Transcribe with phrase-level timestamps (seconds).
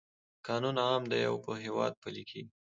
[0.47, 2.51] قانون عام دی او په هیواد پلی کیږي.